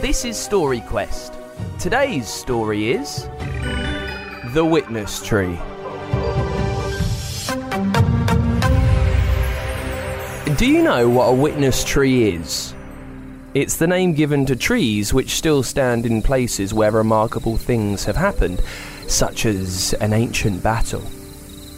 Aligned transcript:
This 0.00 0.24
is 0.24 0.36
Story 0.36 0.80
Quest. 0.80 1.34
Today's 1.78 2.28
story 2.28 2.92
is 2.92 3.28
The 4.54 4.64
Witness 4.64 5.22
Tree. 5.26 5.58
Do 10.56 10.64
you 10.64 10.82
know 10.82 11.08
what 11.08 11.26
a 11.26 11.34
witness 11.34 11.84
tree 11.84 12.30
is? 12.30 12.74
It's 13.52 13.76
the 13.76 13.86
name 13.86 14.14
given 14.14 14.46
to 14.46 14.56
trees 14.56 15.12
which 15.12 15.34
still 15.34 15.62
stand 15.62 16.06
in 16.06 16.22
places 16.22 16.72
where 16.72 16.92
remarkable 16.92 17.56
things 17.58 18.04
have 18.04 18.16
happened, 18.16 18.62
such 19.06 19.44
as 19.44 19.92
an 19.94 20.12
ancient 20.12 20.62
battle. 20.62 21.02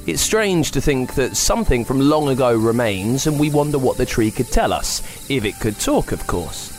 It's 0.06 0.22
strange 0.22 0.70
to 0.72 0.80
think 0.80 1.14
that 1.16 1.36
something 1.36 1.84
from 1.84 2.00
long 2.00 2.28
ago 2.28 2.54
remains, 2.54 3.26
and 3.26 3.40
we 3.40 3.50
wonder 3.50 3.78
what 3.78 3.96
the 3.96 4.06
tree 4.06 4.30
could 4.30 4.48
tell 4.48 4.72
us, 4.72 5.02
if 5.28 5.44
it 5.44 5.58
could 5.60 5.80
talk, 5.80 6.12
of 6.12 6.26
course. 6.26 6.77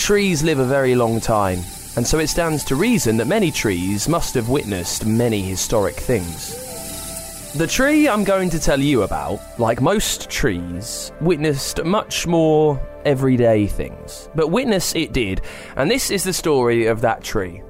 Trees 0.00 0.42
live 0.42 0.58
a 0.58 0.64
very 0.64 0.94
long 0.94 1.20
time, 1.20 1.60
and 1.94 2.06
so 2.06 2.18
it 2.18 2.28
stands 2.28 2.64
to 2.64 2.74
reason 2.74 3.18
that 3.18 3.26
many 3.26 3.50
trees 3.50 4.08
must 4.08 4.34
have 4.34 4.48
witnessed 4.48 5.04
many 5.04 5.42
historic 5.42 5.94
things. 5.94 7.52
The 7.52 7.66
tree 7.66 8.08
I'm 8.08 8.24
going 8.24 8.48
to 8.50 8.58
tell 8.58 8.80
you 8.80 9.02
about, 9.02 9.40
like 9.60 9.82
most 9.82 10.30
trees, 10.30 11.12
witnessed 11.20 11.84
much 11.84 12.26
more 12.26 12.80
everyday 13.04 13.66
things. 13.66 14.30
But 14.34 14.48
witness 14.48 14.94
it 14.96 15.12
did, 15.12 15.42
and 15.76 15.90
this 15.90 16.10
is 16.10 16.24
the 16.24 16.32
story 16.32 16.86
of 16.86 17.02
that 17.02 17.22
tree. 17.22 17.62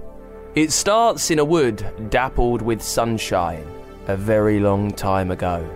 It 0.55 0.71
starts 0.71 1.33
in 1.33 1.41
a 1.41 1.45
wood 1.45 1.85
dappled 2.11 2.63
with 2.63 2.81
sunshine 2.81 3.67
a 4.07 4.17
very 4.17 4.61
long 4.61 4.93
time 4.93 5.33
ago. 5.33 5.69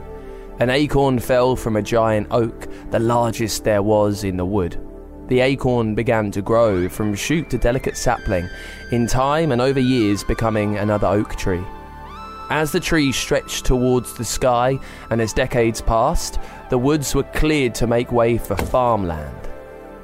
An 0.61 0.71
acorn 0.71 1.19
fell 1.19 1.57
from 1.57 1.75
a 1.75 1.83
giant 1.83 2.29
oak, 2.31 2.69
the 2.93 3.01
largest 3.01 3.65
there 3.65 3.83
was 3.83 4.23
in 4.23 4.37
the 4.37 4.47
wood. 4.47 4.81
The 5.29 5.41
acorn 5.41 5.95
began 5.95 6.31
to 6.33 6.43
grow 6.43 6.89
from 6.89 7.15
shoot 7.15 7.49
to 7.51 7.59
delicate 7.59 7.97
sapling, 7.97 8.49
in 8.93 9.07
time 9.07 9.53
and 9.53 9.61
over 9.61 9.81
years 9.81 10.23
becoming 10.23 10.77
another 10.77 11.07
oak 11.07 11.37
tree. 11.37 11.65
As 12.51 12.73
the 12.73 12.81
tree 12.81 13.11
stretched 13.11 13.65
towards 13.65 14.15
the 14.15 14.25
sky 14.25 14.79
and 15.11 15.21
as 15.21 15.33
decades 15.33 15.81
passed, 15.81 16.39
the 16.69 16.79
woods 16.79 17.15
were 17.15 17.23
cleared 17.23 17.75
to 17.77 17.87
make 17.87 18.13
way 18.13 18.37
for 18.37 18.57
farmland. 18.57 19.49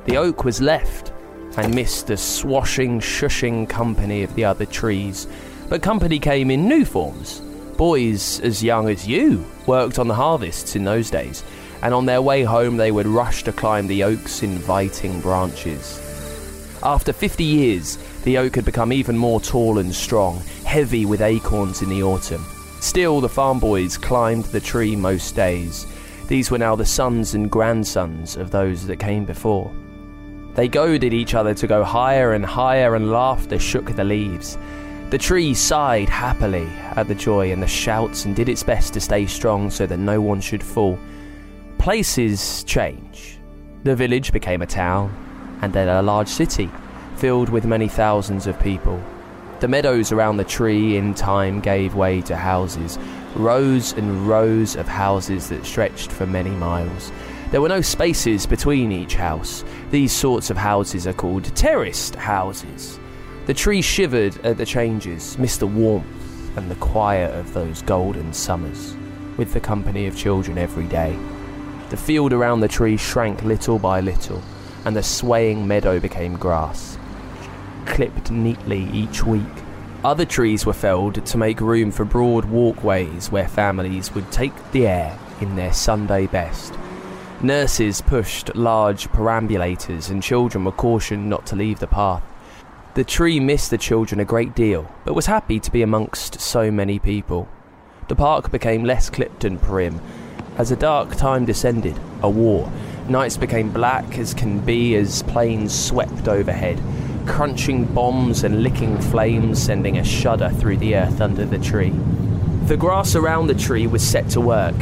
The 0.06 0.16
oak 0.16 0.44
was 0.44 0.60
left 0.60 1.12
and 1.58 1.74
missed 1.74 2.06
the 2.06 2.16
swashing, 2.16 3.00
shushing 3.00 3.68
company 3.68 4.22
of 4.22 4.34
the 4.34 4.44
other 4.46 4.64
trees, 4.64 5.26
but 5.68 5.82
company 5.82 6.18
came 6.18 6.50
in 6.50 6.66
new 6.66 6.84
forms 6.84 7.42
Boys 7.80 8.40
as 8.40 8.62
young 8.62 8.90
as 8.90 9.08
you 9.08 9.42
worked 9.64 9.98
on 9.98 10.06
the 10.06 10.14
harvests 10.14 10.76
in 10.76 10.84
those 10.84 11.08
days, 11.08 11.42
and 11.82 11.94
on 11.94 12.06
their 12.06 12.22
way 12.22 12.42
home 12.42 12.76
they 12.76 12.90
would 12.90 13.06
rush 13.06 13.44
to 13.44 13.52
climb 13.52 13.86
the 13.86 14.04
oak's 14.04 14.42
inviting 14.42 15.20
branches. 15.20 16.00
After 16.82 17.12
50 17.12 17.44
years, 17.44 17.98
the 18.24 18.38
oak 18.38 18.54
had 18.54 18.64
become 18.64 18.92
even 18.92 19.16
more 19.16 19.40
tall 19.40 19.78
and 19.78 19.94
strong, 19.94 20.42
heavy 20.64 21.04
with 21.04 21.20
acorns 21.20 21.82
in 21.82 21.88
the 21.88 22.02
autumn. 22.02 22.44
Still, 22.80 23.20
the 23.20 23.28
farm 23.28 23.58
boys 23.58 23.98
climbed 23.98 24.44
the 24.46 24.60
tree 24.60 24.96
most 24.96 25.36
days. 25.36 25.86
These 26.28 26.50
were 26.50 26.58
now 26.58 26.76
the 26.76 26.86
sons 26.86 27.34
and 27.34 27.50
grandsons 27.50 28.36
of 28.36 28.50
those 28.50 28.86
that 28.86 28.96
came 28.96 29.26
before. 29.26 29.70
They 30.54 30.68
goaded 30.68 31.12
each 31.12 31.34
other 31.34 31.54
to 31.54 31.66
go 31.66 31.84
higher 31.84 32.32
and 32.32 32.44
higher, 32.44 32.94
and 32.94 33.10
laughter 33.10 33.58
shook 33.58 33.94
the 33.94 34.04
leaves. 34.04 34.56
The 35.10 35.18
tree 35.18 35.54
sighed 35.54 36.08
happily 36.08 36.68
at 36.96 37.08
the 37.08 37.14
joy 37.14 37.52
and 37.52 37.62
the 37.62 37.66
shouts 37.66 38.24
and 38.24 38.34
did 38.34 38.48
its 38.48 38.62
best 38.62 38.94
to 38.94 39.00
stay 39.00 39.26
strong 39.26 39.68
so 39.68 39.86
that 39.86 39.98
no 39.98 40.20
one 40.20 40.40
should 40.40 40.62
fall. 40.62 40.98
Places 41.80 42.62
change. 42.64 43.38
The 43.84 43.96
village 43.96 44.32
became 44.32 44.60
a 44.60 44.66
town, 44.66 45.10
and 45.62 45.72
then 45.72 45.88
a 45.88 46.02
large 46.02 46.28
city, 46.28 46.70
filled 47.16 47.48
with 47.48 47.64
many 47.64 47.88
thousands 47.88 48.46
of 48.46 48.60
people. 48.60 49.02
The 49.60 49.68
meadows 49.68 50.12
around 50.12 50.36
the 50.36 50.44
tree 50.44 50.98
in 50.98 51.14
time 51.14 51.58
gave 51.58 51.94
way 51.94 52.20
to 52.20 52.36
houses, 52.36 52.98
rows 53.34 53.94
and 53.94 54.28
rows 54.28 54.76
of 54.76 54.88
houses 54.88 55.48
that 55.48 55.64
stretched 55.64 56.12
for 56.12 56.26
many 56.26 56.50
miles. 56.50 57.10
There 57.50 57.62
were 57.62 57.70
no 57.70 57.80
spaces 57.80 58.44
between 58.44 58.92
each 58.92 59.14
house. 59.14 59.64
These 59.90 60.12
sorts 60.12 60.50
of 60.50 60.58
houses 60.58 61.06
are 61.06 61.14
called 61.14 61.44
terraced 61.56 62.14
houses. 62.14 63.00
The 63.46 63.54
tree 63.54 63.80
shivered 63.80 64.36
at 64.44 64.58
the 64.58 64.66
changes, 64.66 65.38
missed 65.38 65.60
the 65.60 65.66
warmth 65.66 66.58
and 66.58 66.70
the 66.70 66.74
quiet 66.74 67.34
of 67.34 67.54
those 67.54 67.80
golden 67.80 68.34
summers, 68.34 68.94
with 69.38 69.54
the 69.54 69.60
company 69.60 70.06
of 70.06 70.14
children 70.14 70.58
every 70.58 70.86
day. 70.86 71.18
The 71.90 71.96
field 71.96 72.32
around 72.32 72.60
the 72.60 72.68
tree 72.68 72.96
shrank 72.96 73.42
little 73.42 73.78
by 73.78 74.00
little, 74.00 74.40
and 74.84 74.94
the 74.94 75.02
swaying 75.02 75.66
meadow 75.66 75.98
became 75.98 76.36
grass, 76.36 76.96
clipped 77.84 78.30
neatly 78.30 78.88
each 78.92 79.24
week. 79.24 79.42
Other 80.04 80.24
trees 80.24 80.64
were 80.64 80.72
felled 80.72 81.26
to 81.26 81.36
make 81.36 81.60
room 81.60 81.90
for 81.90 82.04
broad 82.04 82.44
walkways 82.44 83.32
where 83.32 83.48
families 83.48 84.14
would 84.14 84.30
take 84.30 84.54
the 84.70 84.86
air 84.86 85.18
in 85.40 85.56
their 85.56 85.72
Sunday 85.72 86.28
best. 86.28 86.72
Nurses 87.42 88.00
pushed 88.02 88.54
large 88.54 89.08
perambulators, 89.08 90.10
and 90.10 90.22
children 90.22 90.64
were 90.64 90.72
cautioned 90.72 91.28
not 91.28 91.44
to 91.46 91.56
leave 91.56 91.80
the 91.80 91.88
path. 91.88 92.22
The 92.94 93.02
tree 93.02 93.40
missed 93.40 93.70
the 93.70 93.78
children 93.78 94.20
a 94.20 94.24
great 94.24 94.54
deal, 94.54 94.88
but 95.04 95.14
was 95.14 95.26
happy 95.26 95.58
to 95.58 95.70
be 95.72 95.82
amongst 95.82 96.40
so 96.40 96.70
many 96.70 97.00
people. 97.00 97.48
The 98.08 98.16
park 98.16 98.50
became 98.50 98.84
less 98.84 99.10
clipped 99.10 99.44
and 99.44 99.60
prim. 99.60 100.00
As 100.58 100.70
a 100.72 100.76
dark 100.76 101.14
time 101.16 101.44
descended, 101.44 101.98
a 102.22 102.28
war, 102.28 102.70
nights 103.08 103.36
became 103.36 103.70
black 103.70 104.18
as 104.18 104.34
can 104.34 104.58
be 104.58 104.94
as 104.96 105.22
planes 105.22 105.72
swept 105.72 106.28
overhead, 106.28 106.82
crunching 107.26 107.84
bombs 107.84 108.42
and 108.42 108.62
licking 108.62 109.00
flames 109.00 109.62
sending 109.62 109.98
a 109.98 110.04
shudder 110.04 110.50
through 110.50 110.78
the 110.78 110.96
earth 110.96 111.20
under 111.20 111.46
the 111.46 111.58
tree. 111.58 111.92
The 112.64 112.76
grass 112.76 113.14
around 113.14 113.46
the 113.46 113.54
tree 113.54 113.86
was 113.86 114.06
set 114.06 114.28
to 114.30 114.40
work, 114.40 114.74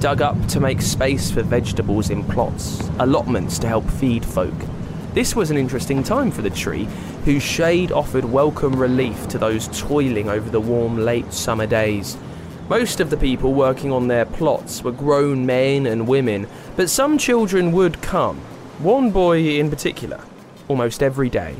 dug 0.00 0.20
up 0.20 0.46
to 0.48 0.60
make 0.60 0.82
space 0.82 1.30
for 1.30 1.42
vegetables 1.42 2.10
in 2.10 2.24
plots, 2.24 2.80
allotments 2.98 3.58
to 3.60 3.68
help 3.68 3.88
feed 3.88 4.24
folk. 4.24 4.54
This 5.14 5.36
was 5.36 5.50
an 5.50 5.56
interesting 5.56 6.02
time 6.02 6.32
for 6.32 6.42
the 6.42 6.50
tree, 6.50 6.88
whose 7.24 7.42
shade 7.42 7.92
offered 7.92 8.24
welcome 8.24 8.74
relief 8.74 9.28
to 9.28 9.38
those 9.38 9.68
toiling 9.68 10.28
over 10.28 10.50
the 10.50 10.60
warm 10.60 10.98
late 10.98 11.32
summer 11.32 11.66
days. 11.66 12.18
Most 12.68 13.00
of 13.00 13.10
the 13.10 13.18
people 13.18 13.52
working 13.52 13.92
on 13.92 14.08
their 14.08 14.24
plots 14.24 14.82
were 14.82 14.90
grown 14.90 15.44
men 15.44 15.84
and 15.84 16.08
women, 16.08 16.48
but 16.76 16.88
some 16.88 17.18
children 17.18 17.72
would 17.72 18.00
come, 18.00 18.38
one 18.78 19.10
boy 19.10 19.58
in 19.58 19.68
particular, 19.68 20.18
almost 20.66 21.02
every 21.02 21.28
day. 21.28 21.56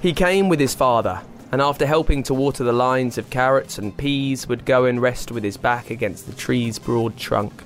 He 0.00 0.12
came 0.12 0.48
with 0.48 0.60
his 0.60 0.74
father, 0.74 1.22
and 1.50 1.60
after 1.60 1.86
helping 1.86 2.22
to 2.22 2.34
water 2.34 2.62
the 2.62 2.72
lines 2.72 3.18
of 3.18 3.30
carrots 3.30 3.78
and 3.78 3.96
peas, 3.96 4.46
would 4.48 4.64
go 4.64 4.84
and 4.84 5.02
rest 5.02 5.32
with 5.32 5.42
his 5.42 5.56
back 5.56 5.90
against 5.90 6.26
the 6.26 6.34
tree's 6.34 6.78
broad 6.78 7.16
trunk. 7.16 7.64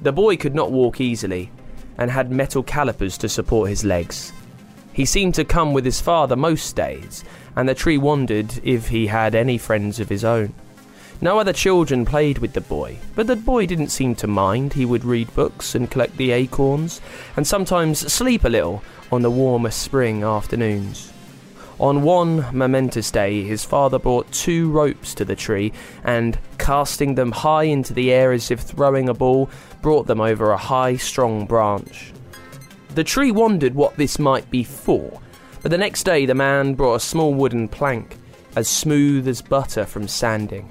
The 0.00 0.12
boy 0.12 0.38
could 0.38 0.54
not 0.54 0.72
walk 0.72 0.98
easily, 0.98 1.50
and 1.98 2.10
had 2.10 2.32
metal 2.32 2.62
calipers 2.62 3.18
to 3.18 3.28
support 3.28 3.68
his 3.68 3.84
legs. 3.84 4.32
He 4.94 5.04
seemed 5.04 5.34
to 5.34 5.44
come 5.44 5.74
with 5.74 5.84
his 5.84 6.00
father 6.00 6.36
most 6.36 6.74
days, 6.74 7.22
and 7.54 7.68
the 7.68 7.74
tree 7.74 7.98
wondered 7.98 8.58
if 8.62 8.88
he 8.88 9.08
had 9.08 9.34
any 9.34 9.58
friends 9.58 10.00
of 10.00 10.08
his 10.08 10.24
own. 10.24 10.54
No 11.20 11.40
other 11.40 11.52
children 11.52 12.04
played 12.04 12.38
with 12.38 12.52
the 12.52 12.60
boy, 12.60 12.98
but 13.16 13.26
the 13.26 13.34
boy 13.34 13.66
didn't 13.66 13.88
seem 13.88 14.14
to 14.16 14.28
mind. 14.28 14.74
He 14.74 14.84
would 14.84 15.04
read 15.04 15.34
books 15.34 15.74
and 15.74 15.90
collect 15.90 16.16
the 16.16 16.30
acorns, 16.30 17.00
and 17.36 17.44
sometimes 17.44 18.12
sleep 18.12 18.44
a 18.44 18.48
little 18.48 18.84
on 19.10 19.22
the 19.22 19.30
warmer 19.30 19.72
spring 19.72 20.22
afternoons. 20.22 21.12
On 21.80 22.02
one 22.02 22.46
momentous 22.56 23.10
day, 23.10 23.42
his 23.42 23.64
father 23.64 23.98
brought 23.98 24.30
two 24.30 24.70
ropes 24.70 25.12
to 25.14 25.24
the 25.24 25.34
tree 25.34 25.72
and, 26.04 26.38
casting 26.58 27.16
them 27.16 27.32
high 27.32 27.64
into 27.64 27.92
the 27.92 28.12
air 28.12 28.32
as 28.32 28.50
if 28.52 28.60
throwing 28.60 29.08
a 29.08 29.14
ball, 29.14 29.50
brought 29.82 30.06
them 30.06 30.20
over 30.20 30.50
a 30.50 30.56
high, 30.56 30.96
strong 30.96 31.46
branch. 31.46 32.12
The 32.94 33.04
tree 33.04 33.32
wondered 33.32 33.74
what 33.74 33.96
this 33.96 34.18
might 34.20 34.50
be 34.50 34.62
for, 34.62 35.20
but 35.62 35.70
the 35.72 35.78
next 35.78 36.04
day 36.04 36.26
the 36.26 36.34
man 36.34 36.74
brought 36.74 36.96
a 36.96 37.00
small 37.00 37.34
wooden 37.34 37.66
plank, 37.66 38.16
as 38.54 38.68
smooth 38.68 39.26
as 39.26 39.42
butter 39.42 39.84
from 39.84 40.06
sanding. 40.08 40.68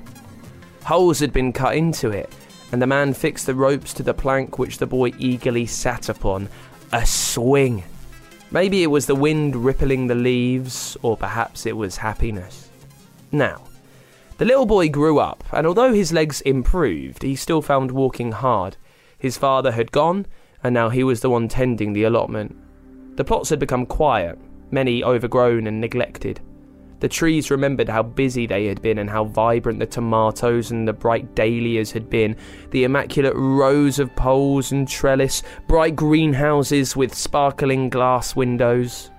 Holes 0.87 1.19
had 1.19 1.33
been 1.33 1.51
cut 1.51 1.75
into 1.75 2.11
it, 2.11 2.33
and 2.71 2.81
the 2.81 2.87
man 2.87 3.13
fixed 3.13 3.45
the 3.45 3.53
ropes 3.53 3.93
to 3.95 4.03
the 4.03 4.13
plank 4.13 4.57
which 4.57 4.77
the 4.77 4.87
boy 4.87 5.11
eagerly 5.19 5.65
sat 5.65 6.07
upon. 6.07 6.47
A 6.93 7.05
swing! 7.05 7.83
Maybe 8.51 8.83
it 8.83 8.87
was 8.87 9.05
the 9.05 9.13
wind 9.13 9.53
rippling 9.57 10.07
the 10.07 10.15
leaves, 10.15 10.95
or 11.01 11.17
perhaps 11.17 11.65
it 11.65 11.75
was 11.75 11.97
happiness. 11.97 12.69
Now, 13.33 13.63
the 14.37 14.45
little 14.45 14.65
boy 14.65 14.87
grew 14.87 15.19
up, 15.19 15.43
and 15.51 15.67
although 15.67 15.91
his 15.91 16.13
legs 16.13 16.39
improved, 16.39 17.21
he 17.21 17.35
still 17.35 17.61
found 17.61 17.91
walking 17.91 18.31
hard. 18.31 18.77
His 19.19 19.37
father 19.37 19.73
had 19.73 19.91
gone, 19.91 20.25
and 20.63 20.73
now 20.73 20.87
he 20.87 21.03
was 21.03 21.19
the 21.19 21.29
one 21.29 21.49
tending 21.49 21.91
the 21.91 22.05
allotment. 22.05 22.55
The 23.17 23.25
plots 23.25 23.49
had 23.49 23.59
become 23.59 23.87
quiet, 23.87 24.39
many 24.71 25.03
overgrown 25.03 25.67
and 25.67 25.81
neglected. 25.81 26.39
The 26.99 27.07
trees 27.07 27.51
remembered 27.51 27.89
how 27.89 28.01
busy 28.01 28.47
they 28.47 28.65
had 28.65 28.81
been 28.81 28.97
and 28.97 29.09
how 29.09 29.25
vibrant 29.25 29.77
the 29.77 29.85
tomatoes 29.85 30.71
and 30.71 30.87
the 30.87 30.93
bright 30.93 31.35
dahlias 31.35 31.91
had 31.91 32.09
been, 32.09 32.35
the 32.71 32.85
immaculate 32.85 33.35
rows 33.35 33.99
of 33.99 34.15
poles 34.15 34.71
and 34.71 34.87
trellis, 34.87 35.43
bright 35.67 35.95
greenhouses 35.95 36.95
with 36.95 37.13
sparkling 37.13 37.89
glass 37.89 38.35
windows. 38.35 39.11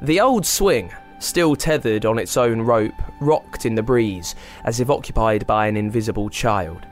The 0.00 0.20
old 0.20 0.46
swing, 0.46 0.92
still 1.18 1.56
tethered 1.56 2.06
on 2.06 2.20
its 2.20 2.36
own 2.36 2.60
rope, 2.60 2.94
rocked 3.20 3.66
in 3.66 3.74
the 3.74 3.82
breeze, 3.82 4.36
as 4.62 4.78
if 4.78 4.88
occupied 4.88 5.44
by 5.44 5.66
an 5.66 5.76
invisible 5.76 6.30
child. 6.30 6.86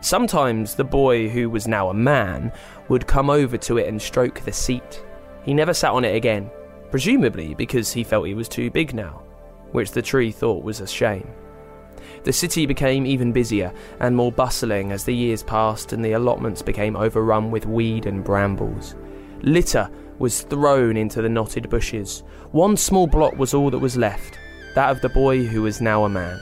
Sometimes 0.00 0.76
the 0.76 0.84
boy, 0.84 1.28
who 1.28 1.50
was 1.50 1.66
now 1.66 1.88
a 1.88 1.94
man, 1.94 2.52
would 2.88 3.08
come 3.08 3.30
over 3.30 3.56
to 3.56 3.78
it 3.78 3.88
and 3.88 4.00
stroke 4.00 4.40
the 4.40 4.52
seat. 4.52 5.04
He 5.42 5.54
never 5.54 5.74
sat 5.74 5.90
on 5.90 6.04
it 6.04 6.14
again, 6.14 6.52
presumably 6.92 7.54
because 7.54 7.92
he 7.92 8.04
felt 8.04 8.28
he 8.28 8.34
was 8.34 8.48
too 8.48 8.70
big 8.70 8.94
now 8.94 9.24
which 9.72 9.92
the 9.92 10.02
tree 10.02 10.30
thought 10.30 10.64
was 10.64 10.80
a 10.80 10.86
shame. 10.86 11.28
The 12.24 12.32
city 12.32 12.66
became 12.66 13.06
even 13.06 13.32
busier 13.32 13.72
and 14.00 14.16
more 14.16 14.32
bustling 14.32 14.92
as 14.92 15.04
the 15.04 15.14
years 15.14 15.42
passed 15.42 15.92
and 15.92 16.04
the 16.04 16.12
allotments 16.12 16.62
became 16.62 16.96
overrun 16.96 17.50
with 17.50 17.66
weed 17.66 18.06
and 18.06 18.24
brambles. 18.24 18.96
Litter 19.42 19.90
was 20.18 20.42
thrown 20.42 20.96
into 20.96 21.22
the 21.22 21.28
knotted 21.28 21.70
bushes. 21.70 22.22
One 22.50 22.76
small 22.76 23.06
blot 23.06 23.36
was 23.36 23.54
all 23.54 23.70
that 23.70 23.78
was 23.78 23.96
left 23.96 24.38
that 24.78 24.90
of 24.90 25.00
the 25.00 25.08
boy 25.08 25.44
who 25.44 25.62
was 25.62 25.80
now 25.80 26.04
a 26.04 26.08
man. 26.08 26.40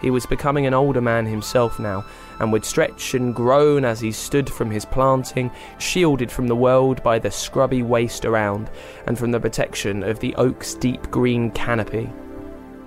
He 0.00 0.10
was 0.10 0.26
becoming 0.26 0.66
an 0.66 0.74
older 0.74 1.00
man 1.00 1.26
himself 1.26 1.78
now, 1.78 2.04
and 2.40 2.52
would 2.52 2.64
stretch 2.64 3.14
and 3.14 3.32
groan 3.32 3.84
as 3.84 4.00
he 4.00 4.10
stood 4.10 4.50
from 4.50 4.68
his 4.68 4.84
planting, 4.84 5.48
shielded 5.78 6.32
from 6.32 6.48
the 6.48 6.56
world 6.56 7.00
by 7.04 7.20
the 7.20 7.30
scrubby 7.30 7.84
waste 7.84 8.24
around, 8.24 8.68
and 9.06 9.16
from 9.16 9.30
the 9.30 9.38
protection 9.38 10.02
of 10.02 10.18
the 10.18 10.34
oak's 10.34 10.74
deep 10.74 11.08
green 11.12 11.52
canopy. 11.52 12.10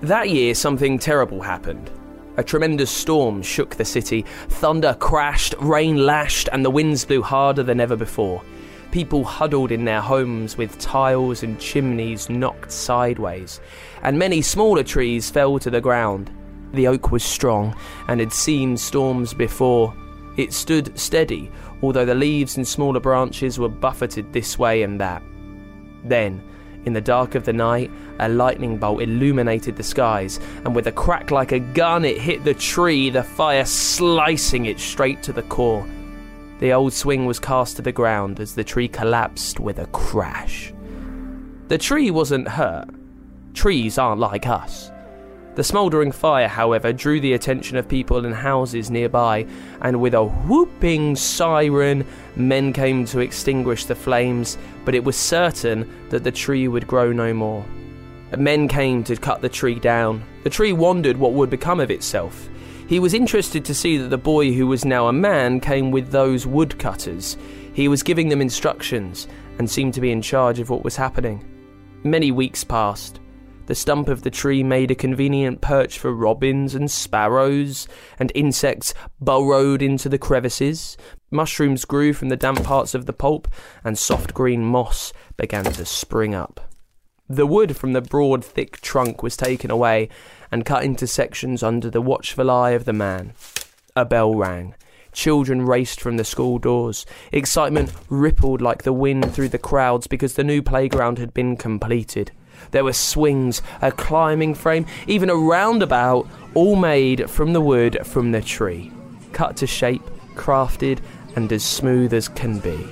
That 0.01 0.29
year, 0.29 0.53
something 0.53 0.99
terrible 0.99 1.41
happened. 1.41 1.89
A 2.37 2.43
tremendous 2.43 2.91
storm 2.91 3.41
shook 3.41 3.75
the 3.75 3.85
city. 3.85 4.25
Thunder 4.49 4.93
crashed, 4.99 5.55
rain 5.59 6.05
lashed, 6.05 6.49
and 6.51 6.65
the 6.65 6.69
winds 6.69 7.05
blew 7.05 7.21
harder 7.21 7.63
than 7.63 7.79
ever 7.79 7.95
before. 7.95 8.41
People 8.91 9.23
huddled 9.23 9.71
in 9.71 9.85
their 9.85 10.01
homes 10.01 10.57
with 10.57 10.77
tiles 10.77 11.43
and 11.43 11.59
chimneys 11.59 12.29
knocked 12.29 12.71
sideways, 12.71 13.61
and 14.03 14.19
many 14.19 14.41
smaller 14.41 14.83
trees 14.83 15.29
fell 15.29 15.59
to 15.59 15.69
the 15.69 15.81
ground. 15.81 16.29
The 16.73 16.87
oak 16.87 17.11
was 17.11 17.23
strong 17.23 17.75
and 18.07 18.19
had 18.19 18.33
seen 18.33 18.75
storms 18.75 19.33
before. 19.33 19.93
It 20.37 20.51
stood 20.51 20.97
steady, 20.99 21.49
although 21.81 22.05
the 22.05 22.15
leaves 22.15 22.57
and 22.57 22.67
smaller 22.67 22.99
branches 22.99 23.57
were 23.57 23.69
buffeted 23.69 24.33
this 24.33 24.59
way 24.59 24.83
and 24.83 24.99
that. 24.99 25.23
Then, 26.03 26.43
in 26.85 26.93
the 26.93 27.01
dark 27.01 27.35
of 27.35 27.45
the 27.45 27.53
night, 27.53 27.91
a 28.19 28.29
lightning 28.29 28.77
bolt 28.77 29.01
illuminated 29.01 29.75
the 29.75 29.83
skies, 29.83 30.39
and 30.63 30.75
with 30.75 30.87
a 30.87 30.91
crack 30.91 31.31
like 31.31 31.51
a 31.51 31.59
gun, 31.59 32.05
it 32.05 32.17
hit 32.19 32.43
the 32.43 32.53
tree, 32.53 33.09
the 33.09 33.23
fire 33.23 33.65
slicing 33.65 34.65
it 34.65 34.79
straight 34.79 35.21
to 35.23 35.33
the 35.33 35.43
core. 35.43 35.87
The 36.59 36.71
old 36.71 36.93
swing 36.93 37.25
was 37.25 37.39
cast 37.39 37.75
to 37.75 37.81
the 37.81 37.91
ground 37.91 38.39
as 38.39 38.55
the 38.55 38.63
tree 38.63 38.87
collapsed 38.87 39.59
with 39.59 39.79
a 39.79 39.87
crash. 39.87 40.73
The 41.67 41.77
tree 41.77 42.11
wasn't 42.11 42.47
hurt. 42.47 42.89
Trees 43.53 43.97
aren't 43.97 44.21
like 44.21 44.47
us. 44.47 44.91
The 45.55 45.63
smouldering 45.63 46.11
fire, 46.11 46.49
however, 46.49 46.91
drew 46.91 47.21
the 47.21 47.31
attention 47.31 47.77
of 47.77 47.87
people 47.87 48.25
in 48.25 48.33
houses 48.33 48.91
nearby, 48.91 49.47
and 49.81 50.01
with 50.01 50.13
a 50.13 50.23
whooping 50.23 51.15
siren, 51.15 52.05
men 52.35 52.73
came 52.73 53.05
to 53.05 53.21
extinguish 53.21 53.85
the 53.85 53.95
flames, 53.95 54.57
but 54.83 54.95
it 54.95 55.03
was 55.05 55.15
certain 55.15 55.89
that 56.09 56.25
the 56.25 56.31
tree 56.31 56.67
would 56.67 56.85
grow 56.85 57.13
no 57.13 57.33
more. 57.33 57.65
Men 58.37 58.67
came 58.67 59.01
to 59.05 59.15
cut 59.15 59.41
the 59.41 59.47
tree 59.47 59.79
down. 59.79 60.23
The 60.43 60.49
tree 60.49 60.73
wondered 60.73 61.15
what 61.15 61.31
would 61.31 61.49
become 61.49 61.79
of 61.79 61.89
itself. 61.89 62.49
He 62.89 62.99
was 62.99 63.13
interested 63.13 63.63
to 63.63 63.73
see 63.73 63.97
that 63.97 64.09
the 64.09 64.17
boy 64.17 64.51
who 64.51 64.67
was 64.67 64.83
now 64.83 65.07
a 65.07 65.13
man 65.13 65.61
came 65.61 65.89
with 65.89 66.11
those 66.11 66.45
woodcutters. 66.45 67.37
He 67.73 67.87
was 67.87 68.03
giving 68.03 68.27
them 68.27 68.41
instructions 68.41 69.27
and 69.57 69.69
seemed 69.69 69.93
to 69.93 70.01
be 70.01 70.11
in 70.11 70.21
charge 70.21 70.59
of 70.59 70.69
what 70.69 70.83
was 70.83 70.97
happening. 70.97 71.45
Many 72.03 72.31
weeks 72.31 72.65
passed. 72.65 73.21
The 73.67 73.75
stump 73.75 74.09
of 74.09 74.21
the 74.21 74.29
tree 74.29 74.61
made 74.61 74.91
a 74.91 74.95
convenient 74.95 75.61
perch 75.61 75.97
for 75.97 76.13
robins 76.13 76.75
and 76.75 76.89
sparrows, 76.89 77.87
and 78.19 78.31
insects 78.35 78.93
burrowed 79.19 79.81
into 79.81 80.07
the 80.07 80.19
crevices. 80.19 80.97
Mushrooms 81.31 81.83
grew 81.85 82.13
from 82.13 82.29
the 82.29 82.35
damp 82.35 82.63
parts 82.63 82.93
of 82.93 83.07
the 83.07 83.13
pulp, 83.13 83.47
and 83.83 83.97
soft 83.97 84.33
green 84.33 84.63
moss 84.63 85.13
began 85.35 85.65
to 85.65 85.85
spring 85.85 86.35
up. 86.35 86.71
The 87.27 87.47
wood 87.47 87.75
from 87.75 87.93
the 87.93 88.01
broad, 88.01 88.45
thick 88.45 88.79
trunk 88.81 89.23
was 89.23 89.35
taken 89.35 89.71
away 89.71 90.09
and 90.51 90.63
cut 90.63 90.83
into 90.83 91.07
sections 91.07 91.63
under 91.63 91.89
the 91.89 92.01
watchful 92.01 92.51
eye 92.51 92.71
of 92.71 92.85
the 92.85 92.93
man. 92.93 93.33
A 93.95 94.05
bell 94.05 94.35
rang. 94.35 94.75
Children 95.11 95.65
raced 95.65 95.99
from 95.99 96.17
the 96.17 96.23
school 96.23 96.59
doors. 96.59 97.05
Excitement 97.31 97.91
rippled 98.09 98.61
like 98.61 98.83
the 98.83 98.93
wind 98.93 99.33
through 99.33 99.49
the 99.49 99.57
crowds 99.57 100.05
because 100.05 100.35
the 100.35 100.43
new 100.43 100.61
playground 100.61 101.17
had 101.17 101.33
been 101.33 101.57
completed. 101.57 102.31
There 102.71 102.83
were 102.83 102.93
swings, 102.93 103.61
a 103.81 103.91
climbing 103.91 104.55
frame, 104.55 104.85
even 105.07 105.29
a 105.29 105.35
roundabout, 105.35 106.27
all 106.53 106.75
made 106.75 107.29
from 107.29 107.53
the 107.53 107.61
wood 107.61 107.99
from 108.05 108.31
the 108.31 108.41
tree, 108.41 108.91
cut 109.33 109.57
to 109.57 109.67
shape, 109.67 110.03
crafted, 110.35 110.99
and 111.35 111.51
as 111.51 111.63
smooth 111.63 112.13
as 112.13 112.27
can 112.27 112.59
be. 112.59 112.87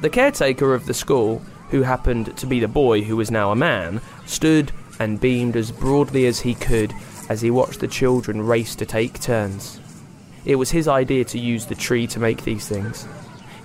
The 0.00 0.10
caretaker 0.10 0.74
of 0.74 0.86
the 0.86 0.94
school, 0.94 1.42
who 1.70 1.82
happened 1.82 2.36
to 2.36 2.46
be 2.46 2.60
the 2.60 2.68
boy 2.68 3.02
who 3.02 3.16
was 3.16 3.30
now 3.30 3.50
a 3.50 3.56
man, 3.56 4.00
stood 4.26 4.72
and 4.98 5.20
beamed 5.20 5.56
as 5.56 5.70
broadly 5.70 6.26
as 6.26 6.40
he 6.40 6.54
could 6.54 6.94
as 7.28 7.40
he 7.40 7.50
watched 7.50 7.80
the 7.80 7.88
children 7.88 8.40
race 8.42 8.74
to 8.76 8.86
take 8.86 9.20
turns. 9.20 9.80
It 10.44 10.56
was 10.56 10.70
his 10.70 10.88
idea 10.88 11.24
to 11.26 11.38
use 11.38 11.66
the 11.66 11.74
tree 11.74 12.06
to 12.08 12.20
make 12.20 12.44
these 12.44 12.66
things. 12.66 13.06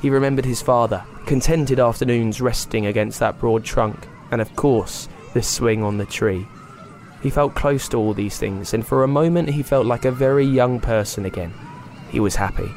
He 0.01 0.09
remembered 0.09 0.45
his 0.45 0.61
father, 0.61 1.03
contented 1.25 1.79
afternoons 1.79 2.41
resting 2.41 2.85
against 2.85 3.19
that 3.19 3.39
broad 3.39 3.63
trunk, 3.63 4.07
and 4.31 4.41
of 4.41 4.53
course, 4.56 5.07
the 5.33 5.41
swing 5.41 5.83
on 5.83 5.97
the 5.97 6.06
tree. 6.06 6.47
He 7.21 7.30
felt 7.30 7.56
close 7.56 7.88
to 7.89 7.97
all 7.97 8.13
these 8.13 8.38
things, 8.38 8.74
and 8.74 8.85
for 8.85 9.03
a 9.03 9.07
moment 9.07 9.50
he 9.50 9.63
felt 9.63 9.85
like 9.85 10.06
a 10.06 10.12
very 10.12 10.45
young 10.45 10.80
person 10.80 11.25
again. 11.25 11.53
He 12.09 12.19
was 12.19 12.35
happy. 12.35 12.69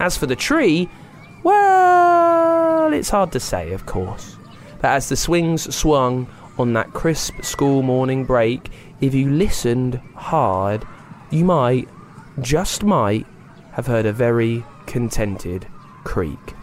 As 0.00 0.16
for 0.16 0.26
the 0.26 0.36
tree, 0.36 0.88
well, 1.42 2.92
it's 2.92 3.10
hard 3.10 3.32
to 3.32 3.40
say, 3.40 3.72
of 3.72 3.86
course. 3.86 4.36
But 4.80 4.90
as 4.90 5.08
the 5.08 5.16
swings 5.16 5.74
swung 5.74 6.26
on 6.58 6.72
that 6.72 6.92
crisp 6.92 7.42
school 7.42 7.82
morning 7.82 8.24
break, 8.24 8.70
if 9.00 9.14
you 9.14 9.30
listened 9.30 10.00
hard, 10.14 10.84
you 11.30 11.44
might, 11.44 11.88
just 12.40 12.82
might, 12.82 13.26
have 13.72 13.86
heard 13.86 14.06
a 14.06 14.12
very 14.12 14.64
contented 14.86 15.66
creak. 16.04 16.54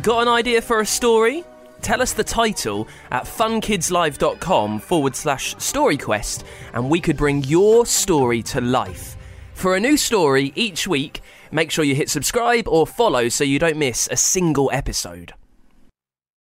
Got 0.00 0.22
an 0.22 0.28
idea 0.28 0.62
for 0.62 0.80
a 0.80 0.86
story? 0.86 1.44
Tell 1.86 2.02
us 2.02 2.14
the 2.14 2.24
title 2.24 2.88
at 3.12 3.26
funkidslive.com 3.26 4.80
forward 4.80 5.14
slash 5.14 5.54
storyquest, 5.54 6.42
and 6.72 6.90
we 6.90 7.00
could 7.00 7.16
bring 7.16 7.44
your 7.44 7.86
story 7.86 8.42
to 8.42 8.60
life. 8.60 9.16
For 9.54 9.76
a 9.76 9.80
new 9.80 9.96
story 9.96 10.52
each 10.56 10.88
week, 10.88 11.20
make 11.52 11.70
sure 11.70 11.84
you 11.84 11.94
hit 11.94 12.10
subscribe 12.10 12.66
or 12.66 12.88
follow 12.88 13.28
so 13.28 13.44
you 13.44 13.60
don't 13.60 13.76
miss 13.76 14.08
a 14.10 14.16
single 14.16 14.68
episode. 14.72 15.34